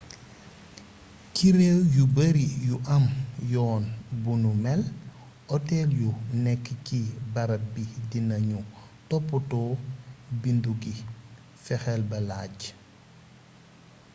ci 1.35 1.47
réew 1.57 1.79
yu 1.95 2.03
bari 2.15 2.45
yu 2.67 2.75
am 2.95 3.05
yoon 3.51 3.83
buni 4.23 4.51
mel 4.63 4.81
otel 5.55 5.89
yu 6.01 6.09
nekk 6.43 6.63
ci 6.85 6.99
barab 7.33 7.63
bi 7.73 7.83
dina 8.09 8.35
ñu 8.49 8.59
toppatoo 9.09 9.71
bindu 10.41 10.71
gi 10.81 10.93
fexel 11.63 12.01
ba 12.09 12.17
laaj 12.29 12.57